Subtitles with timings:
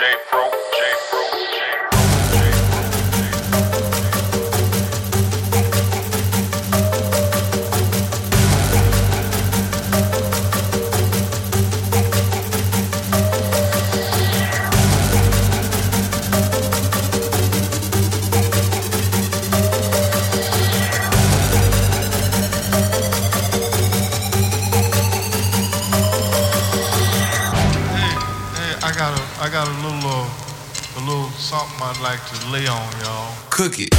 [0.00, 1.90] J Bro, J Bro.
[1.92, 1.99] J
[29.50, 30.30] I got a little, uh,
[30.96, 33.34] a little something I'd like to lay on y'all.
[33.50, 33.90] Cook it.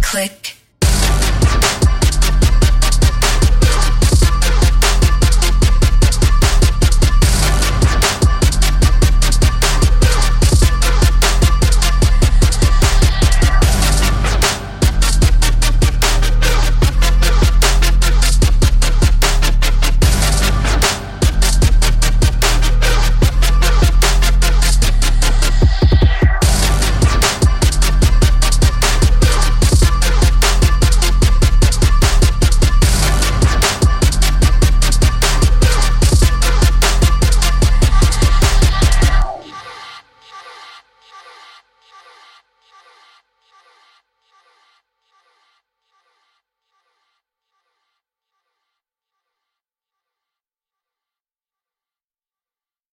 [0.00, 0.49] Click.